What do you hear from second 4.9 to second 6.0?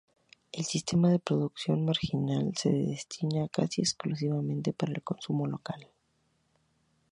el consumo local.